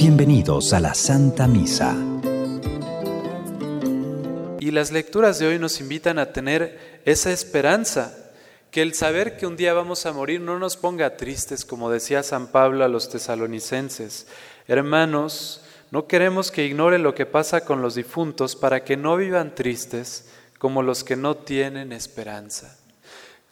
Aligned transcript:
Bienvenidos 0.00 0.72
a 0.72 0.80
la 0.80 0.94
Santa 0.94 1.46
Misa. 1.46 1.94
Y 4.58 4.70
las 4.70 4.92
lecturas 4.92 5.38
de 5.38 5.46
hoy 5.46 5.58
nos 5.58 5.78
invitan 5.78 6.18
a 6.18 6.32
tener 6.32 7.02
esa 7.04 7.30
esperanza, 7.30 8.16
que 8.70 8.80
el 8.80 8.94
saber 8.94 9.36
que 9.36 9.46
un 9.46 9.58
día 9.58 9.74
vamos 9.74 10.06
a 10.06 10.14
morir 10.14 10.40
no 10.40 10.58
nos 10.58 10.78
ponga 10.78 11.18
tristes, 11.18 11.66
como 11.66 11.90
decía 11.90 12.22
San 12.22 12.46
Pablo 12.46 12.82
a 12.82 12.88
los 12.88 13.10
tesalonicenses. 13.10 14.26
Hermanos, 14.66 15.66
no 15.90 16.06
queremos 16.06 16.50
que 16.50 16.64
ignoren 16.64 17.02
lo 17.02 17.14
que 17.14 17.26
pasa 17.26 17.66
con 17.66 17.82
los 17.82 17.94
difuntos 17.94 18.56
para 18.56 18.82
que 18.84 18.96
no 18.96 19.18
vivan 19.18 19.54
tristes 19.54 20.30
como 20.58 20.82
los 20.82 21.04
que 21.04 21.16
no 21.16 21.36
tienen 21.36 21.92
esperanza. 21.92 22.78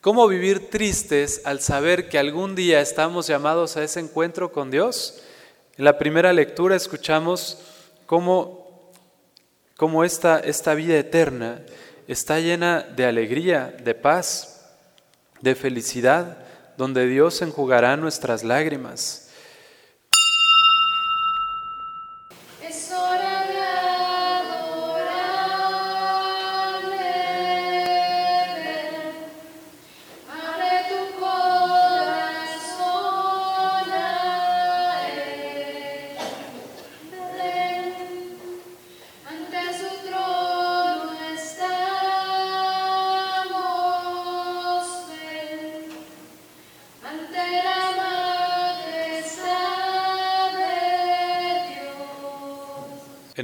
¿Cómo 0.00 0.26
vivir 0.26 0.70
tristes 0.70 1.42
al 1.44 1.60
saber 1.60 2.08
que 2.08 2.18
algún 2.18 2.54
día 2.54 2.80
estamos 2.80 3.26
llamados 3.26 3.76
a 3.76 3.84
ese 3.84 4.00
encuentro 4.00 4.50
con 4.50 4.70
Dios? 4.70 5.24
En 5.78 5.84
la 5.84 5.96
primera 5.96 6.32
lectura 6.32 6.74
escuchamos 6.74 7.56
cómo, 8.04 8.90
cómo 9.76 10.02
esta, 10.02 10.40
esta 10.40 10.74
vida 10.74 10.98
eterna 10.98 11.60
está 12.08 12.40
llena 12.40 12.80
de 12.80 13.06
alegría, 13.06 13.76
de 13.84 13.94
paz, 13.94 14.74
de 15.40 15.54
felicidad, 15.54 16.38
donde 16.76 17.06
Dios 17.06 17.42
enjugará 17.42 17.96
nuestras 17.96 18.42
lágrimas 18.42 19.27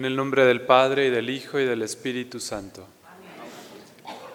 En 0.05 0.08
el 0.08 0.16
nombre 0.16 0.44
del 0.44 0.60
Padre 0.60 1.06
y 1.06 1.10
del 1.10 1.30
Hijo 1.30 1.58
y 1.58 1.64
del 1.64 1.80
Espíritu 1.80 2.38
Santo. 2.38 2.86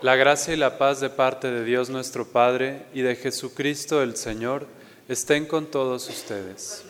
La 0.01 0.15
gracia 0.15 0.55
y 0.55 0.57
la 0.57 0.79
paz 0.79 0.99
de 0.99 1.11
parte 1.11 1.51
de 1.51 1.63
Dios 1.63 1.91
nuestro 1.91 2.25
Padre 2.25 2.87
y 2.91 3.01
de 3.01 3.15
Jesucristo 3.15 4.01
el 4.01 4.15
Señor 4.15 4.65
estén 5.07 5.45
con 5.45 5.67
todos 5.67 6.09
ustedes. 6.09 6.85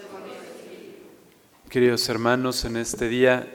Queridos 1.69 2.07
hermanos, 2.07 2.63
en 2.63 2.77
este 2.77 3.09
día 3.09 3.53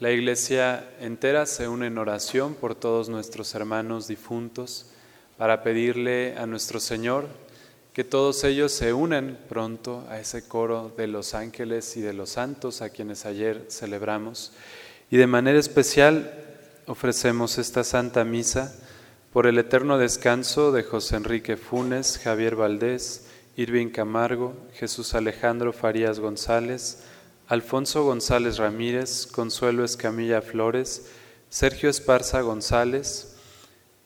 la 0.00 0.10
iglesia 0.10 0.90
entera 0.98 1.46
se 1.46 1.68
une 1.68 1.86
en 1.86 1.96
oración 1.96 2.56
por 2.56 2.74
todos 2.74 3.08
nuestros 3.08 3.54
hermanos 3.54 4.08
difuntos 4.08 4.86
para 5.38 5.62
pedirle 5.62 6.36
a 6.36 6.46
nuestro 6.48 6.80
Señor 6.80 7.28
que 7.94 8.02
todos 8.02 8.42
ellos 8.42 8.72
se 8.72 8.92
unan 8.92 9.38
pronto 9.48 10.04
a 10.10 10.18
ese 10.18 10.48
coro 10.48 10.92
de 10.96 11.06
los 11.06 11.32
ángeles 11.32 11.96
y 11.96 12.00
de 12.00 12.12
los 12.12 12.30
santos 12.30 12.82
a 12.82 12.90
quienes 12.90 13.24
ayer 13.24 13.66
celebramos. 13.70 14.52
Y 15.12 15.16
de 15.16 15.28
manera 15.28 15.60
especial 15.60 16.34
ofrecemos 16.86 17.56
esta 17.56 17.84
Santa 17.84 18.24
Misa 18.24 18.74
por 19.32 19.46
el 19.46 19.58
eterno 19.58 19.96
descanso 19.96 20.72
de 20.72 20.82
José 20.82 21.16
Enrique 21.16 21.56
Funes, 21.56 22.18
Javier 22.18 22.56
Valdés, 22.56 23.28
Irving 23.56 23.90
Camargo, 23.90 24.56
Jesús 24.72 25.14
Alejandro 25.14 25.72
Farías 25.72 26.18
González, 26.18 27.04
Alfonso 27.46 28.02
González 28.02 28.58
Ramírez, 28.58 29.28
Consuelo 29.28 29.84
Escamilla 29.84 30.42
Flores, 30.42 31.10
Sergio 31.48 31.88
Esparza 31.90 32.40
González, 32.40 33.36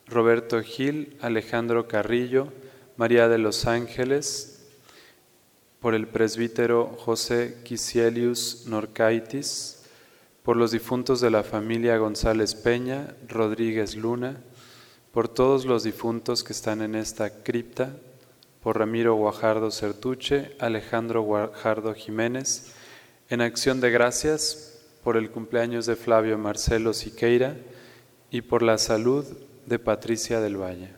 Roberto 0.06 0.60
Gil, 0.60 1.16
Alejandro 1.22 1.88
Carrillo, 1.88 2.53
María 2.98 3.28
de 3.28 3.38
los 3.38 3.66
Ángeles, 3.66 4.59
por 5.78 5.94
el 5.94 6.09
presbítero 6.09 6.97
José 6.98 7.59
Quisielius 7.62 8.64
Norcaitis, 8.66 9.84
por 10.42 10.56
los 10.56 10.72
difuntos 10.72 11.20
de 11.20 11.31
la 11.31 11.44
familia 11.44 11.97
González 11.97 12.56
Peña, 12.56 13.14
Rodríguez 13.28 13.94
Luna, 13.94 14.41
por 15.12 15.28
todos 15.28 15.64
los 15.64 15.84
difuntos 15.84 16.42
que 16.42 16.53
están 16.53 16.82
en 16.82 16.97
esta 16.97 17.44
cripta, 17.44 17.94
por 18.64 18.81
Ramiro 18.81 19.14
Guajardo 19.14 19.70
Certuche, 19.70 20.56
Alejandro 20.58 21.22
Guajardo 21.22 21.94
Jiménez, 21.94 22.72
en 23.31 23.42
acción 23.42 23.81
de 23.81 23.92
gracias 23.92 24.76
por 25.04 25.16
el 25.16 25.31
cumpleaños 25.31 25.87
de 25.87 25.94
Flavio 25.94 26.37
Marcelo 26.37 26.92
Siqueira 26.92 27.58
y 28.32 28.41
por 28.41 28.62
la 28.62 28.76
salud 28.76 29.25
de 29.66 29.78
Patricia 29.78 30.41
del 30.41 30.60
Valle. 30.60 30.97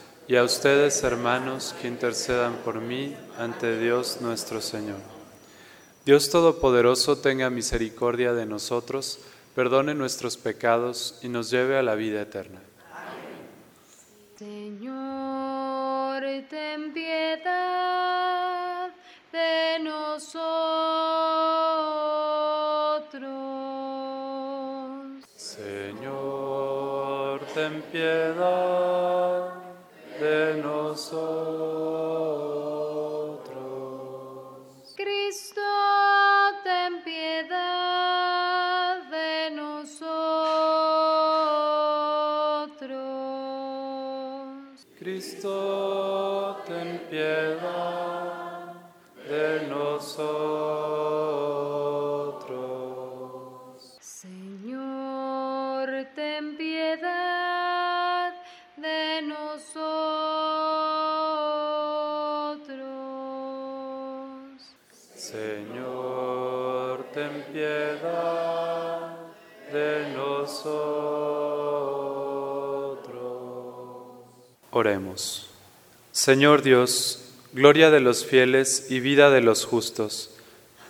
y 0.31 0.37
a 0.37 0.43
ustedes, 0.45 1.03
hermanos, 1.03 1.75
que 1.81 1.89
intercedan 1.89 2.53
por 2.63 2.79
mí 2.79 3.13
ante 3.37 3.77
Dios 3.77 4.21
nuestro 4.21 4.61
Señor. 4.61 4.99
Dios 6.05 6.29
Todopoderoso 6.29 7.17
tenga 7.17 7.49
misericordia 7.49 8.31
de 8.31 8.45
nosotros, 8.45 9.19
perdone 9.55 9.93
nuestros 9.93 10.37
pecados 10.37 11.19
y 11.21 11.27
nos 11.27 11.51
lleve 11.51 11.77
a 11.77 11.83
la 11.83 11.95
vida 11.95 12.21
eterna. 12.21 12.61
Señor, 14.39 16.23
ten 16.49 16.93
piedad 16.93 18.89
de 19.33 19.79
nosotros. 19.83 20.31
Señor, 25.35 26.61
ten 27.53 27.81
piedad 27.91 29.50
nosotros. 31.11 31.60
Oremos. 74.73 75.49
Señor 76.13 76.61
Dios, 76.61 77.25
gloria 77.51 77.91
de 77.91 77.99
los 77.99 78.25
fieles 78.25 78.87
y 78.89 79.01
vida 79.01 79.29
de 79.29 79.41
los 79.41 79.65
justos, 79.65 80.29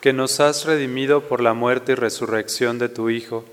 que 0.02 0.14
nos 0.14 0.40
has 0.40 0.66
redimido 0.66 1.28
por 1.28 1.42
la 1.42 1.56
muerte 1.56 1.94
y 1.94 1.96
resurrección 1.96 2.78
de 2.78 2.90
tu 2.90 3.10
Hijo, 3.10 3.44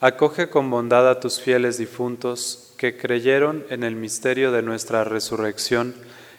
acoge 0.00 0.48
con 0.48 0.70
bondad 0.70 1.06
a 1.08 1.20
tus 1.20 1.38
fieles 1.38 1.76
difuntos 1.76 2.72
que 2.78 2.96
creyeron 2.96 3.64
en 3.68 3.84
el 3.84 3.94
misterio 3.94 4.52
de 4.52 4.62
nuestra 4.62 5.04
resurrección 5.04 5.94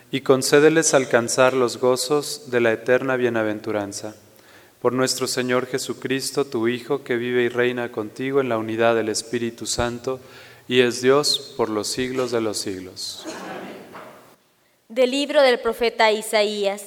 y 0.10 0.22
concédeles 0.22 0.96
alcanzar 0.96 1.54
los 1.54 1.78
gozos 1.78 2.50
de 2.50 2.62
la 2.62 2.74
eterna 2.74 3.16
bienaventuranza. 3.16 4.16
Por 4.82 4.94
nuestro 4.94 5.28
Señor 5.28 5.68
Jesucristo, 5.68 6.46
tu 6.46 6.68
Hijo, 6.68 7.04
que 7.04 7.16
vive 7.16 7.44
y 7.44 7.50
reina 7.50 7.92
contigo 7.92 8.42
en 8.42 8.50
la 8.50 8.58
unidad 8.58 8.96
del 8.96 9.10
Espíritu 9.10 9.68
Santo, 9.68 10.20
y 10.68 10.82
es 10.82 11.02
Dios 11.02 11.54
por 11.56 11.70
los 11.70 11.88
siglos 11.88 12.32
de 12.32 12.42
los 12.42 12.58
siglos. 12.58 13.26
Del 14.90 15.12
libro 15.12 15.42
del 15.42 15.60
profeta 15.60 16.12
Isaías. 16.12 16.86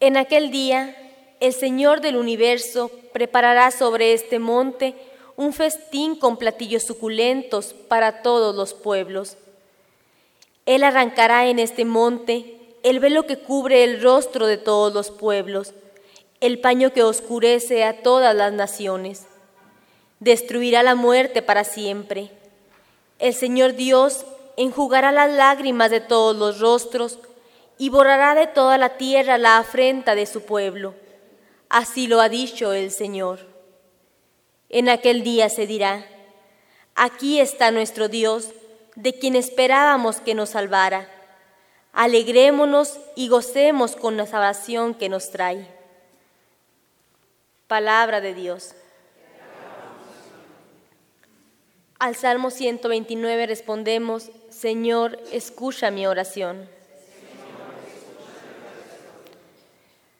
En 0.00 0.16
aquel 0.16 0.50
día 0.50 0.96
el 1.40 1.52
Señor 1.52 2.00
del 2.00 2.16
universo 2.16 2.90
preparará 3.12 3.70
sobre 3.70 4.12
este 4.12 4.38
monte 4.38 4.94
un 5.36 5.52
festín 5.52 6.16
con 6.16 6.36
platillos 6.36 6.82
suculentos 6.82 7.74
para 7.88 8.22
todos 8.22 8.56
los 8.56 8.74
pueblos. 8.74 9.36
Él 10.66 10.82
arrancará 10.82 11.48
en 11.48 11.58
este 11.58 11.84
monte 11.84 12.56
el 12.82 13.00
velo 13.00 13.26
que 13.26 13.38
cubre 13.38 13.84
el 13.84 14.02
rostro 14.02 14.46
de 14.46 14.56
todos 14.56 14.92
los 14.92 15.10
pueblos, 15.10 15.74
el 16.40 16.60
paño 16.60 16.92
que 16.92 17.02
oscurece 17.02 17.84
a 17.84 18.02
todas 18.02 18.34
las 18.34 18.52
naciones. 18.52 19.26
Destruirá 20.20 20.82
la 20.82 20.94
muerte 20.94 21.42
para 21.42 21.64
siempre. 21.64 22.30
El 23.18 23.34
Señor 23.34 23.74
Dios 23.74 24.24
enjugará 24.56 25.12
las 25.12 25.30
lágrimas 25.30 25.90
de 25.90 26.00
todos 26.00 26.36
los 26.36 26.60
rostros 26.60 27.18
y 27.76 27.90
borrará 27.90 28.34
de 28.34 28.46
toda 28.46 28.78
la 28.78 28.96
tierra 28.96 29.38
la 29.38 29.58
afrenta 29.58 30.14
de 30.14 30.26
su 30.26 30.42
pueblo. 30.42 30.94
Así 31.68 32.06
lo 32.06 32.20
ha 32.20 32.28
dicho 32.28 32.72
el 32.72 32.90
Señor. 32.90 33.40
En 34.68 34.88
aquel 34.88 35.22
día 35.22 35.48
se 35.48 35.66
dirá, 35.66 36.06
aquí 36.94 37.40
está 37.40 37.70
nuestro 37.70 38.08
Dios, 38.08 38.50
de 38.94 39.18
quien 39.18 39.36
esperábamos 39.36 40.20
que 40.20 40.34
nos 40.34 40.50
salvara. 40.50 41.08
Alegrémonos 41.92 42.98
y 43.16 43.28
gocemos 43.28 43.96
con 43.96 44.16
la 44.16 44.26
salvación 44.26 44.94
que 44.94 45.08
nos 45.08 45.30
trae. 45.30 45.66
Palabra 47.66 48.20
de 48.20 48.34
Dios. 48.34 48.74
Al 51.98 52.14
Salmo 52.14 52.52
129 52.52 53.46
respondemos, 53.46 54.30
Señor, 54.50 55.18
escucha 55.32 55.90
mi 55.90 56.06
oración. 56.06 56.68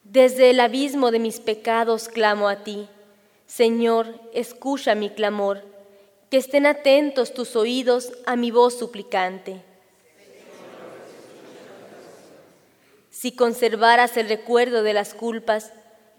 Desde 0.03 0.51
el 0.51 0.59
abismo 0.59 1.13
de 1.13 1.21
mis 1.21 1.39
pecados 1.39 2.09
clamo 2.09 2.49
a 2.49 2.65
ti. 2.65 2.89
Señor, 3.47 4.21
escucha 4.35 4.97
mi 4.97 5.11
clamor. 5.11 5.63
Que 6.31 6.39
estén 6.39 6.67
atentos 6.67 7.33
tus 7.33 7.55
oídos 7.55 8.13
a 8.27 8.35
mi 8.35 8.51
voz 8.51 8.77
suplicante. 8.77 9.63
Si 13.11 13.37
conservaras 13.37 14.17
el 14.17 14.29
recuerdo 14.29 14.83
de 14.83 14.95
las 14.95 15.15
culpas, 15.15 15.73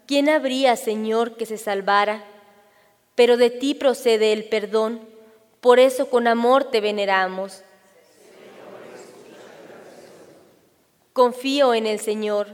¿quién 0.06 0.30
habría, 0.30 0.76
Señor, 0.76 1.36
que 1.36 1.44
se 1.44 1.58
salvara? 1.58 2.24
Pero 3.14 3.36
de 3.36 3.50
ti 3.50 3.74
procede 3.74 4.32
el 4.32 4.44
perdón, 4.44 5.09
por 5.60 5.78
eso 5.78 6.08
con 6.08 6.26
amor 6.26 6.64
te 6.64 6.80
veneramos. 6.80 7.62
Confío 11.12 11.74
en 11.74 11.86
el 11.86 12.00
Señor. 12.00 12.48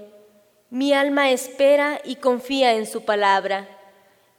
Mi 0.70 0.92
alma 0.92 1.30
espera 1.30 2.00
y 2.04 2.16
confía 2.16 2.72
en 2.74 2.86
su 2.86 3.04
palabra. 3.04 3.68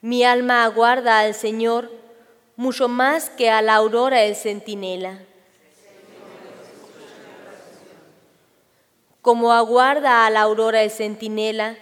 Mi 0.02 0.26
alma 0.26 0.66
aguarda 0.66 1.20
al 1.20 1.34
Señor 1.34 1.90
mucho 2.58 2.88
más 2.88 3.30
que 3.30 3.50
a 3.50 3.62
la 3.62 3.76
aurora 3.76 4.24
el 4.24 4.36
centinela. 4.36 5.20
Como 9.22 9.54
aguarda 9.54 10.26
a 10.26 10.30
la 10.30 10.42
aurora 10.42 10.84
el 10.84 10.92
centinela, 10.92 11.78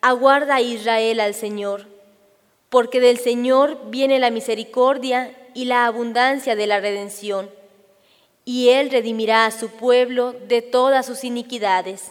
aguarda 0.00 0.60
Israel 0.60 1.20
al 1.20 1.34
Señor, 1.34 1.86
porque 2.68 3.00
del 3.00 3.18
Señor 3.18 3.90
viene 3.90 4.18
la 4.18 4.30
misericordia 4.30 5.34
y 5.56 5.64
la 5.64 5.86
abundancia 5.86 6.54
de 6.54 6.66
la 6.66 6.80
redención, 6.80 7.50
y 8.44 8.68
Él 8.68 8.90
redimirá 8.90 9.46
a 9.46 9.50
su 9.50 9.70
pueblo 9.70 10.34
de 10.34 10.60
todas 10.60 11.06
sus 11.06 11.24
iniquidades. 11.24 12.02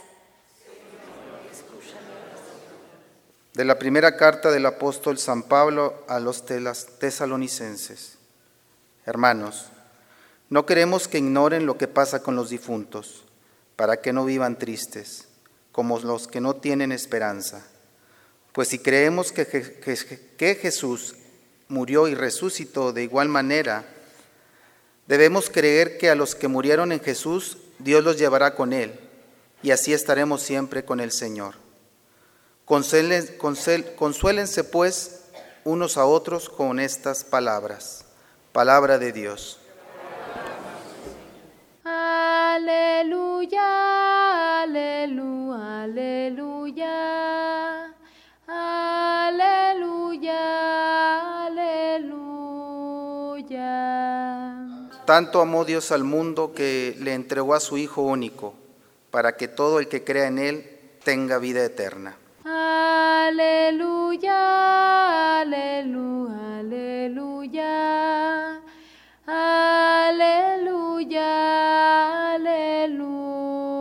De 3.54 3.64
la 3.64 3.78
primera 3.78 4.18
carta 4.18 4.50
del 4.50 4.66
apóstol 4.66 5.20
San 5.20 5.44
Pablo 5.44 6.04
a 6.08 6.20
los 6.20 6.44
tesalonicenses. 6.44 8.18
Hermanos, 9.06 9.68
no 10.50 10.66
queremos 10.66 11.08
que 11.08 11.20
ignoren 11.20 11.68
lo 11.68 11.78
que 11.78 11.88
pasa 11.88 12.24
con 12.24 12.36
los 12.36 12.50
difuntos, 12.50 13.26
para 13.76 14.02
que 14.02 14.12
no 14.12 14.26
vivan 14.26 14.58
tristes, 14.58 15.28
como 15.72 16.00
los 16.00 16.28
que 16.28 16.42
no 16.42 16.56
tienen 16.56 16.92
esperanza. 16.92 17.64
Pues 18.54 18.70
si 18.70 18.80
creemos 18.80 19.32
que, 19.32 19.46
que 19.46 20.56
Jesús 20.56 21.16
murió 21.68 22.08
y 22.08 22.16
resucitó 22.16 22.94
de 22.94 23.04
igual 23.04 23.30
manera, 23.30 23.86
debemos 25.08 25.50
creer 25.50 25.98
que 25.98 26.10
a 26.10 26.16
los 26.16 26.36
que 26.36 26.48
murieron 26.48 26.92
en 26.92 27.00
Jesús, 27.00 27.58
Dios 27.80 28.04
los 28.04 28.18
llevará 28.18 28.56
con 28.56 28.74
Él, 28.74 29.00
y 29.62 29.72
así 29.72 29.94
estaremos 29.94 30.42
siempre 30.42 30.86
con 30.86 31.00
el 31.00 31.12
Señor. 31.12 31.56
Consuélense 32.66 34.64
pues 34.64 35.22
unos 35.64 35.98
a 35.98 36.06
otros 36.06 36.50
con 36.50 36.80
estas 36.80 37.24
palabras. 37.24 38.06
Palabra 38.52 38.98
de 38.98 39.12
Dios. 39.12 39.60
Aleluya, 41.84 43.62
aleluya, 44.64 45.84
aleluya. 45.84 47.85
Tanto 55.06 55.42
amó 55.42 55.66
Dios 55.66 55.92
al 55.92 56.04
mundo 56.04 56.54
que 56.54 56.96
le 57.00 57.14
entregó 57.14 57.54
a 57.54 57.60
su 57.60 57.78
Hijo 57.78 58.02
único, 58.02 58.56
para 59.12 59.38
que 59.38 59.48
todo 59.48 59.80
el 59.80 59.88
que 59.88 60.04
crea 60.04 60.28
en 60.28 60.40
Él 60.40 60.66
tenga 61.04 61.38
vida 61.38 61.64
eterna. 61.64 62.18
Aleluya, 62.44 64.32
aleluya, 65.42 66.60
aleluya. 66.60 68.62
Aleluya, 69.28 71.26
aleluya. 72.36 73.80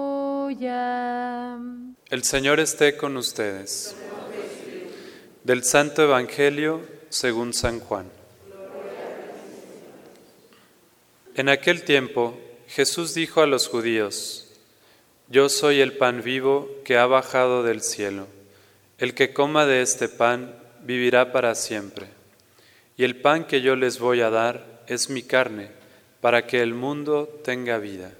El 2.09 2.25
Señor 2.25 2.61
esté 2.61 2.97
con 2.97 3.17
ustedes. 3.17 3.97
Del 5.43 5.65
Santo 5.65 6.03
Evangelio 6.03 6.81
según 7.11 7.53
San 7.53 7.81
Juan. 7.81 8.14
En 11.37 11.49
aquel 11.49 11.83
tiempo 11.83 12.39
Jesús 12.69 13.13
dijo 13.13 13.41
a 13.41 13.47
los 13.47 13.67
judíos, 13.67 14.47
Yo 15.29 15.49
soy 15.49 15.81
el 15.81 15.97
pan 15.97 16.23
vivo 16.23 16.71
que 16.85 16.97
ha 16.97 17.07
bajado 17.07 17.65
del 17.65 17.83
cielo. 17.83 18.29
El 18.99 19.15
que 19.15 19.33
coma 19.33 19.67
de 19.67 19.83
este 19.83 20.09
pan 20.09 20.55
vivirá 20.83 21.33
para 21.33 21.57
siempre. 21.57 22.07
Y 22.97 23.03
el 23.03 23.17
pan 23.17 23.47
que 23.47 23.63
yo 23.63 23.75
les 23.75 23.99
voy 23.99 24.21
a 24.21 24.31
dar 24.31 24.85
es 24.87 25.11
mi 25.11 25.25
carne, 25.25 25.71
para 26.21 26.47
que 26.47 26.63
el 26.63 26.73
mundo 26.75 27.41
tenga 27.43 27.79
vida. 27.79 28.13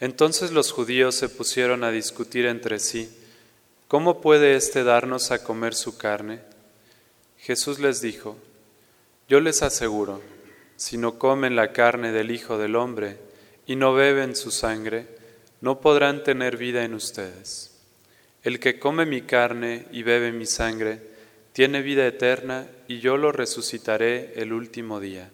Entonces 0.00 0.50
los 0.50 0.72
judíos 0.72 1.14
se 1.14 1.28
pusieron 1.28 1.84
a 1.84 1.92
discutir 1.92 2.46
entre 2.46 2.80
sí, 2.80 3.08
¿cómo 3.86 4.20
puede 4.20 4.56
éste 4.56 4.82
darnos 4.82 5.30
a 5.30 5.44
comer 5.44 5.74
su 5.76 5.96
carne? 5.96 6.40
Jesús 7.38 7.78
les 7.78 8.00
dijo, 8.00 8.36
yo 9.28 9.40
les 9.40 9.62
aseguro, 9.62 10.20
si 10.82 10.98
no 10.98 11.16
comen 11.16 11.54
la 11.54 11.70
carne 11.70 12.10
del 12.10 12.32
Hijo 12.32 12.58
del 12.58 12.74
Hombre 12.74 13.16
y 13.66 13.76
no 13.76 13.94
beben 13.94 14.34
su 14.34 14.50
sangre, 14.50 15.06
no 15.60 15.80
podrán 15.80 16.24
tener 16.24 16.56
vida 16.56 16.82
en 16.82 16.94
ustedes. 16.94 17.80
El 18.42 18.58
que 18.58 18.80
come 18.80 19.06
mi 19.06 19.22
carne 19.22 19.86
y 19.92 20.02
bebe 20.02 20.32
mi 20.32 20.44
sangre, 20.44 21.00
tiene 21.52 21.82
vida 21.82 22.04
eterna 22.04 22.66
y 22.88 22.98
yo 22.98 23.16
lo 23.16 23.30
resucitaré 23.30 24.32
el 24.34 24.52
último 24.52 24.98
día. 24.98 25.30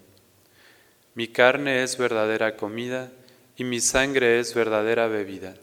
Mi 1.15 1.29
carne 1.29 1.83
es 1.83 1.97
verdadera 1.97 2.55
comida 2.55 3.11
y 3.57 3.65
mi 3.65 3.81
sangre 3.81 4.41
es 4.41 4.53
verdadera 4.53 5.09
bebida. 5.09 5.55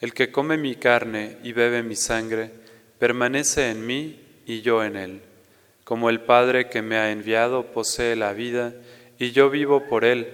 El 0.00 0.14
que 0.14 0.32
come 0.32 0.56
mi 0.56 0.74
carne 0.74 1.36
y 1.44 1.52
bebe 1.52 1.84
mi 1.84 1.94
sangre, 1.94 2.50
permanece 2.98 3.70
en 3.70 3.86
mí 3.86 4.20
y 4.46 4.62
yo 4.62 4.82
en 4.82 4.96
él. 4.96 5.20
Como 5.84 6.10
el 6.10 6.22
Padre 6.22 6.68
que 6.68 6.82
me 6.82 6.96
ha 6.96 7.12
enviado 7.12 7.66
posee 7.66 8.16
la 8.16 8.32
vida 8.32 8.74
y 9.22 9.30
yo 9.30 9.50
vivo 9.50 9.84
por 9.84 10.04
él, 10.04 10.26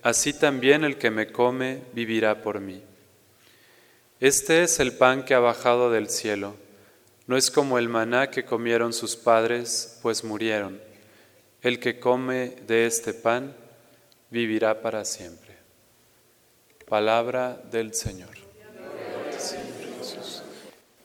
así 0.00 0.32
también 0.32 0.82
el 0.82 0.96
que 0.96 1.10
me 1.10 1.30
come 1.30 1.82
vivirá 1.92 2.40
por 2.40 2.58
mí. 2.58 2.82
Este 4.18 4.62
es 4.62 4.80
el 4.80 4.92
pan 4.92 5.26
que 5.26 5.34
ha 5.34 5.40
bajado 5.40 5.90
del 5.90 6.08
cielo. 6.08 6.56
No 7.26 7.36
es 7.36 7.50
como 7.50 7.76
el 7.76 7.90
maná 7.90 8.30
que 8.30 8.46
comieron 8.46 8.94
sus 8.94 9.14
padres, 9.14 9.98
pues 10.00 10.24
murieron. 10.24 10.80
El 11.60 11.80
que 11.80 12.00
come 12.00 12.56
de 12.66 12.86
este 12.86 13.12
pan 13.12 13.54
vivirá 14.30 14.80
para 14.80 15.04
siempre. 15.04 15.58
Palabra 16.88 17.60
del 17.70 17.92
Señor. 17.92 18.38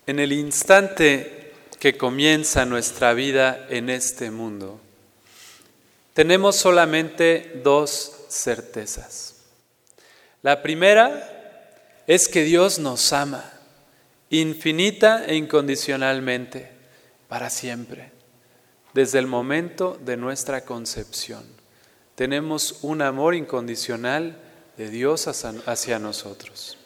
En 0.08 0.20
el 0.20 0.32
instante 0.32 1.52
que 1.82 1.98
comienza 1.98 2.66
nuestra 2.66 3.14
vida 3.14 3.68
en 3.70 3.90
este 3.90 4.32
mundo, 4.32 4.80
tenemos 6.16 6.56
solamente 6.56 7.60
dos 7.62 8.26
certezas. 8.30 9.36
La 10.42 10.64
primera 10.64 11.74
es 12.08 12.30
que 12.30 12.44
Dios 12.44 12.80
nos 12.80 13.12
ama 13.12 13.52
infinita 14.30 15.26
e 15.26 15.36
incondicionalmente. 15.36 16.74
para 17.28 17.50
siempre, 17.50 18.12
desde 18.94 19.18
el 19.18 19.26
momento 19.26 19.98
de 20.06 20.16
nuestra 20.16 20.64
concepción. 20.64 21.44
Tenemos 22.14 22.80
un 22.84 23.02
amor 23.02 23.34
incondicional 23.34 24.38
de 24.78 24.90
Dios 24.90 25.28
hacia 25.28 26.00
nosotros. 26.00 26.78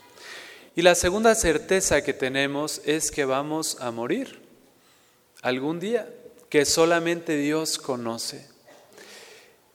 Y 0.78 0.82
la 0.82 0.96
segunda 0.96 1.36
certeza 1.36 2.02
que 2.02 2.14
tenemos 2.14 2.82
es 2.86 3.12
que 3.12 3.26
vamos 3.26 3.78
a 3.82 3.92
morir 3.92 4.42
algún 5.42 5.82
día, 5.82 6.08
que 6.50 6.66
solamente 6.66 7.36
Dios 7.36 7.78
conoce. 7.78 8.49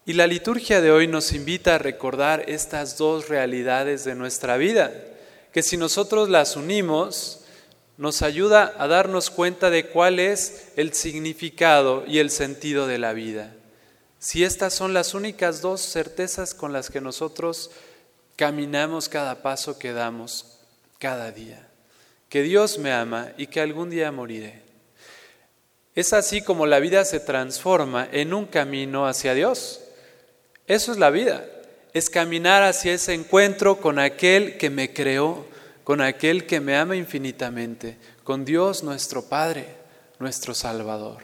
Y 0.06 0.12
la 0.12 0.26
liturgia 0.26 0.82
de 0.82 0.90
hoy 0.90 1.06
nos 1.06 1.32
invita 1.32 1.76
a 1.76 1.78
recordar 1.78 2.44
estas 2.46 2.98
dos 2.98 3.28
realidades 3.28 4.04
de 4.04 4.14
nuestra 4.14 4.58
vida, 4.58 4.92
que 5.50 5.62
si 5.62 5.78
nosotros 5.78 6.28
las 6.28 6.56
unimos, 6.56 7.40
nos 7.96 8.20
ayuda 8.20 8.74
a 8.76 8.86
darnos 8.86 9.30
cuenta 9.30 9.70
de 9.70 9.86
cuál 9.86 10.18
es 10.18 10.72
el 10.76 10.92
significado 10.92 12.04
y 12.06 12.18
el 12.18 12.30
sentido 12.30 12.86
de 12.86 12.98
la 12.98 13.14
vida. 13.14 13.54
Si 14.18 14.44
estas 14.44 14.74
son 14.74 14.92
las 14.92 15.14
únicas 15.14 15.62
dos 15.62 15.80
certezas 15.80 16.52
con 16.52 16.74
las 16.74 16.90
que 16.90 17.00
nosotros 17.00 17.70
caminamos 18.36 19.08
cada 19.08 19.40
paso 19.40 19.78
que 19.78 19.92
damos 19.94 20.58
cada 20.98 21.30
día, 21.30 21.66
que 22.28 22.42
Dios 22.42 22.78
me 22.78 22.92
ama 22.92 23.32
y 23.38 23.46
que 23.46 23.60
algún 23.60 23.88
día 23.88 24.12
moriré. 24.12 24.64
Es 25.94 26.12
así 26.12 26.42
como 26.42 26.66
la 26.66 26.80
vida 26.80 27.06
se 27.06 27.20
transforma 27.20 28.06
en 28.12 28.34
un 28.34 28.44
camino 28.46 29.06
hacia 29.06 29.32
Dios. 29.32 29.83
Eso 30.66 30.92
es 30.92 30.98
la 30.98 31.10
vida, 31.10 31.44
es 31.92 32.08
caminar 32.08 32.62
hacia 32.62 32.94
ese 32.94 33.12
encuentro 33.12 33.80
con 33.80 33.98
aquel 33.98 34.56
que 34.56 34.70
me 34.70 34.94
creó, 34.94 35.46
con 35.84 36.00
aquel 36.00 36.46
que 36.46 36.60
me 36.60 36.74
ama 36.76 36.96
infinitamente, 36.96 37.98
con 38.22 38.46
Dios 38.46 38.82
nuestro 38.82 39.26
Padre, 39.28 39.66
nuestro 40.18 40.54
Salvador. 40.54 41.22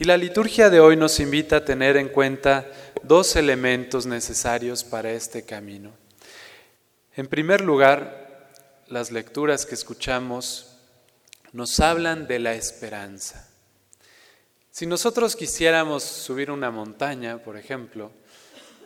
Y 0.00 0.04
la 0.04 0.16
liturgia 0.16 0.68
de 0.68 0.80
hoy 0.80 0.96
nos 0.96 1.20
invita 1.20 1.56
a 1.56 1.64
tener 1.64 1.96
en 1.96 2.08
cuenta 2.08 2.66
dos 3.04 3.36
elementos 3.36 4.06
necesarios 4.06 4.82
para 4.82 5.12
este 5.12 5.44
camino. 5.44 5.92
En 7.14 7.28
primer 7.28 7.60
lugar, 7.60 8.50
las 8.88 9.12
lecturas 9.12 9.64
que 9.64 9.74
escuchamos 9.74 10.76
nos 11.52 11.78
hablan 11.78 12.26
de 12.26 12.38
la 12.40 12.54
esperanza. 12.54 13.48
Si 14.70 14.86
nosotros 14.86 15.36
quisiéramos 15.36 16.02
subir 16.02 16.50
una 16.50 16.70
montaña, 16.70 17.38
por 17.38 17.56
ejemplo, 17.56 18.10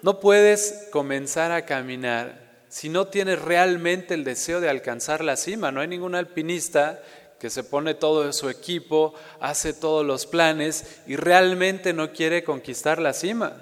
no 0.05 0.21
puedes 0.21 0.87
comenzar 0.91 1.51
a 1.51 1.65
caminar 1.65 2.39
si 2.69 2.91
no 2.91 3.07
tienes 3.07 3.41
realmente 3.41 4.13
el 4.13 4.23
deseo 4.23 4.61
de 4.61 4.69
alcanzar 4.69 5.25
la 5.25 5.35
cima. 5.35 5.73
No 5.73 5.81
hay 5.81 5.89
ningún 5.89 6.15
alpinista 6.15 7.01
que 7.41 7.49
se 7.49 7.65
pone 7.65 7.95
todo 7.95 8.31
su 8.35 8.51
equipo, 8.51 9.15
hace 9.41 9.73
todos 9.73 10.05
los 10.05 10.27
planes 10.27 10.99
y 11.07 11.17
realmente 11.17 11.95
no 11.95 12.13
quiere 12.13 12.45
conquistar 12.45 13.01
la 13.01 13.15
cima. 13.15 13.57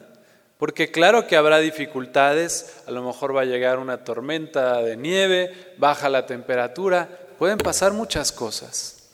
Porque 0.59 0.91
claro 0.91 1.29
que 1.29 1.37
habrá 1.37 1.61
dificultades, 1.61 2.75
a 2.89 2.91
lo 2.91 3.05
mejor 3.05 3.37
va 3.37 3.43
a 3.43 3.45
llegar 3.45 3.79
una 3.79 4.03
tormenta 4.03 4.83
de 4.83 4.97
nieve, 4.97 5.75
baja 5.79 6.09
la 6.09 6.27
temperatura, 6.27 7.09
pueden 7.39 7.59
pasar 7.59 7.93
muchas 7.93 8.33
cosas. 8.33 9.11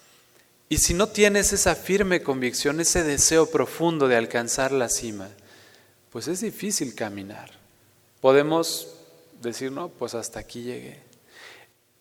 Y 0.70 0.78
si 0.78 0.94
no 0.94 1.08
tienes 1.08 1.52
esa 1.52 1.74
firme 1.74 2.22
convicción, 2.22 2.80
ese 2.80 3.04
deseo 3.04 3.50
profundo 3.50 4.08
de 4.08 4.16
alcanzar 4.16 4.72
la 4.72 4.88
cima, 4.88 5.28
pues 6.18 6.26
es 6.26 6.40
difícil 6.40 6.96
caminar. 6.96 7.48
Podemos 8.20 8.88
decir, 9.40 9.70
no, 9.70 9.88
pues 9.88 10.16
hasta 10.16 10.40
aquí 10.40 10.64
llegué. 10.64 10.98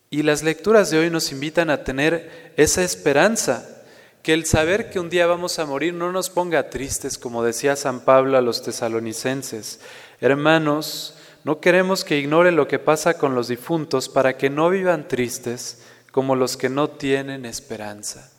Y 0.09 0.23
las 0.23 0.41
lecturas 0.41 0.89
de 0.89 0.97
hoy 0.97 1.11
nos 1.11 1.31
invitan 1.31 1.69
a 1.69 1.83
tener 1.83 2.51
esa 2.57 2.83
esperanza, 2.83 3.83
que 4.23 4.33
el 4.33 4.47
saber 4.47 4.89
que 4.89 4.99
un 4.99 5.11
día 5.11 5.27
vamos 5.27 5.59
a 5.59 5.67
morir 5.67 5.93
no 5.93 6.11
nos 6.11 6.31
ponga 6.31 6.71
tristes, 6.71 7.19
como 7.19 7.43
decía 7.43 7.75
San 7.75 7.99
Pablo 7.99 8.39
a 8.39 8.41
los 8.41 8.63
tesalonicenses. 8.63 9.81
Hermanos, 10.19 11.13
no 11.43 11.59
queremos 11.59 12.03
que 12.03 12.17
ignoren 12.17 12.55
lo 12.55 12.67
que 12.67 12.79
pasa 12.79 13.19
con 13.19 13.35
los 13.35 13.49
difuntos 13.49 14.09
para 14.09 14.35
que 14.35 14.49
no 14.49 14.71
vivan 14.71 15.07
tristes 15.07 15.83
como 16.11 16.35
los 16.35 16.57
que 16.57 16.69
no 16.69 16.89
tienen 16.89 17.45
esperanza. 17.45 18.31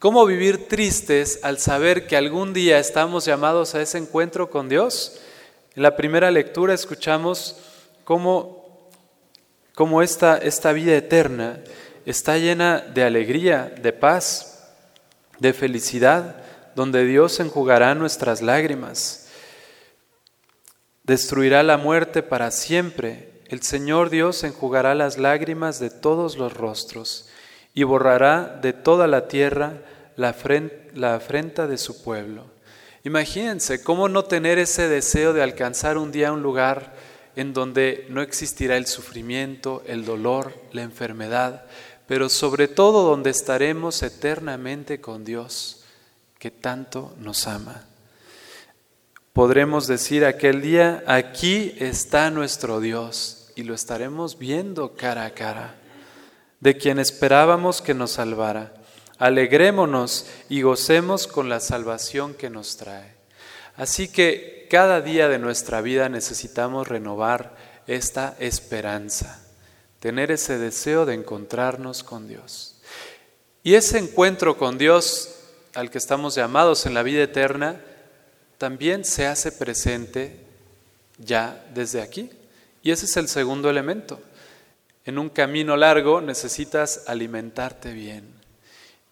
¿Cómo 0.00 0.24
vivir 0.24 0.66
tristes 0.66 1.40
al 1.42 1.58
saber 1.58 2.06
que 2.06 2.16
algún 2.16 2.54
día 2.54 2.78
estamos 2.78 3.26
llamados 3.26 3.74
a 3.74 3.82
ese 3.82 3.98
encuentro 3.98 4.48
con 4.48 4.66
Dios? 4.66 5.20
En 5.74 5.82
la 5.82 5.94
primera 5.94 6.30
lectura 6.30 6.72
escuchamos 6.72 7.56
cómo, 8.04 8.88
cómo 9.74 10.00
esta, 10.00 10.38
esta 10.38 10.72
vida 10.72 10.96
eterna 10.96 11.60
está 12.06 12.38
llena 12.38 12.78
de 12.78 13.04
alegría, 13.04 13.74
de 13.82 13.92
paz, 13.92 14.70
de 15.38 15.52
felicidad, 15.52 16.44
donde 16.74 17.04
Dios 17.04 17.38
enjugará 17.38 17.94
nuestras 17.94 18.40
lágrimas, 18.40 19.28
destruirá 21.02 21.62
la 21.62 21.76
muerte 21.76 22.22
para 22.22 22.50
siempre. 22.52 23.42
El 23.48 23.60
Señor 23.60 24.08
Dios 24.08 24.44
enjugará 24.44 24.94
las 24.94 25.18
lágrimas 25.18 25.78
de 25.78 25.90
todos 25.90 26.38
los 26.38 26.54
rostros 26.54 27.26
y 27.74 27.84
borrará 27.84 28.58
de 28.60 28.72
toda 28.72 29.06
la 29.06 29.28
tierra 29.28 29.74
la, 30.16 30.34
afrenta 31.14 31.66
de 31.66 31.78
su 31.78 32.02
pueblo. 32.02 32.46
Imagínense 33.04 33.82
cómo 33.82 34.08
no 34.08 34.24
tener 34.24 34.58
ese 34.58 34.88
deseo 34.88 35.32
de 35.32 35.42
alcanzar 35.42 35.96
un 35.96 36.12
día 36.12 36.32
un 36.32 36.42
lugar 36.42 36.94
en 37.36 37.54
donde 37.54 38.06
no 38.10 38.20
existirá 38.20 38.76
el 38.76 38.86
sufrimiento, 38.86 39.82
el 39.86 40.04
dolor, 40.04 40.52
la 40.72 40.82
enfermedad, 40.82 41.64
pero 42.06 42.28
sobre 42.28 42.68
todo 42.68 43.08
donde 43.08 43.30
estaremos 43.30 44.02
eternamente 44.02 45.00
con 45.00 45.24
Dios, 45.24 45.84
que 46.38 46.50
tanto 46.50 47.14
nos 47.18 47.46
ama. 47.46 47.84
Podremos 49.32 49.86
decir 49.86 50.24
aquel 50.24 50.60
día, 50.60 51.04
aquí 51.06 51.74
está 51.78 52.30
nuestro 52.30 52.80
Dios, 52.80 53.52
y 53.54 53.62
lo 53.62 53.74
estaremos 53.74 54.38
viendo 54.38 54.96
cara 54.96 55.24
a 55.24 55.30
cara 55.30 55.79
de 56.60 56.76
quien 56.76 56.98
esperábamos 56.98 57.82
que 57.82 57.94
nos 57.94 58.12
salvara. 58.12 58.74
Alegrémonos 59.18 60.26
y 60.48 60.62
gocemos 60.62 61.26
con 61.26 61.48
la 61.48 61.60
salvación 61.60 62.34
que 62.34 62.50
nos 62.50 62.76
trae. 62.76 63.14
Así 63.76 64.08
que 64.08 64.66
cada 64.70 65.00
día 65.00 65.28
de 65.28 65.38
nuestra 65.38 65.80
vida 65.80 66.08
necesitamos 66.08 66.86
renovar 66.86 67.56
esta 67.86 68.36
esperanza, 68.38 69.42
tener 69.98 70.30
ese 70.30 70.58
deseo 70.58 71.06
de 71.06 71.14
encontrarnos 71.14 72.04
con 72.04 72.28
Dios. 72.28 72.76
Y 73.62 73.74
ese 73.74 73.98
encuentro 73.98 74.56
con 74.56 74.78
Dios 74.78 75.34
al 75.74 75.90
que 75.90 75.98
estamos 75.98 76.34
llamados 76.34 76.86
en 76.86 76.94
la 76.94 77.02
vida 77.02 77.22
eterna 77.22 77.80
también 78.58 79.04
se 79.04 79.26
hace 79.26 79.52
presente 79.52 80.40
ya 81.18 81.64
desde 81.74 82.02
aquí. 82.02 82.30
Y 82.82 82.90
ese 82.90 83.06
es 83.06 83.16
el 83.16 83.28
segundo 83.28 83.68
elemento 83.68 84.20
en 85.04 85.18
un 85.18 85.28
camino 85.28 85.76
largo 85.76 86.20
necesitas 86.20 87.04
alimentarte 87.06 87.92
bien. 87.92 88.40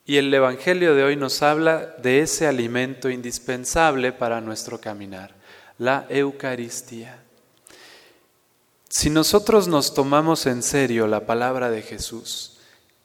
Y 0.04 0.16
el 0.16 0.32
Evangelio 0.32 0.94
de 0.94 1.04
hoy 1.04 1.16
nos 1.16 1.42
habla 1.42 1.94
de 2.02 2.20
ese 2.20 2.46
alimento 2.46 3.10
indispensable 3.10 4.12
para 4.12 4.40
nuestro 4.40 4.80
caminar, 4.80 5.34
la 5.78 6.06
Eucaristía. 6.08 7.22
Si 8.88 9.10
nosotros 9.10 9.68
nos 9.68 9.92
tomamos 9.92 10.46
en 10.46 10.62
serio 10.62 11.06
la 11.06 11.26
palabra 11.26 11.70
de 11.70 11.82
Jesús, 11.82 12.58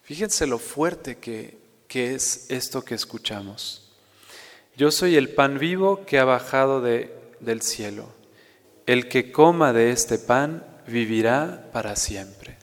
fíjense 0.04 0.48
lo 0.48 0.60
fuerte 0.60 1.18
que, 1.18 1.58
que 1.88 2.16
es 2.16 2.46
esto 2.50 2.86
que 2.86 2.96
escuchamos. 2.96 3.92
Yo 4.78 4.92
soy 4.92 5.18
el 5.18 5.30
pan 5.30 5.60
vivo 5.60 6.06
que 6.06 6.20
ha 6.20 6.24
bajado 6.24 6.82
de, 6.82 7.14
del 7.42 7.62
cielo. 7.62 8.08
El 8.86 9.08
que 9.10 9.32
coma 9.32 9.74
de 9.74 9.92
este 9.92 10.18
pan 10.18 10.66
vivirá 10.88 11.70
para 11.72 11.96
siempre. 11.96 12.63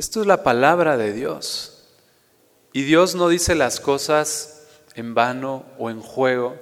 Esto 0.00 0.22
es 0.22 0.26
la 0.26 0.42
palabra 0.42 0.96
de 0.96 1.12
Dios. 1.12 1.84
Y 2.72 2.84
Dios 2.84 3.14
no 3.14 3.28
dice 3.28 3.54
las 3.54 3.80
cosas 3.80 4.62
en 4.94 5.12
vano 5.12 5.66
o 5.78 5.90
en 5.90 6.00
juego. 6.00 6.56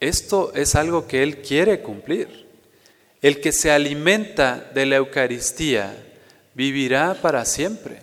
Esto 0.00 0.50
es 0.56 0.74
algo 0.74 1.06
que 1.06 1.22
Él 1.22 1.42
quiere 1.42 1.80
cumplir. 1.80 2.48
El 3.22 3.40
que 3.40 3.52
se 3.52 3.70
alimenta 3.70 4.68
de 4.74 4.86
la 4.86 4.96
Eucaristía 4.96 5.94
vivirá 6.54 7.14
para 7.14 7.44
siempre. 7.44 8.02